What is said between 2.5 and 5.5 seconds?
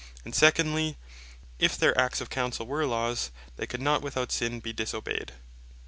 were Laws, they could not without sin be disobeyed.